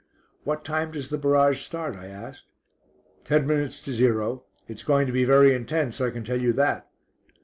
"What 0.45 0.65
time 0.65 0.89
does 0.89 1.09
the 1.11 1.19
barrage 1.19 1.59
start?" 1.61 1.95
I 1.95 2.07
asked. 2.07 2.45
"Ten 3.23 3.45
minutes 3.45 3.79
to 3.81 3.93
zero. 3.93 4.45
It's 4.67 4.81
going 4.81 5.05
to 5.05 5.13
be 5.13 5.25
very 5.25 5.53
intense, 5.53 6.01
I 6.01 6.09
can 6.09 6.23
tell 6.23 6.41
you 6.41 6.53
that." 6.53 6.87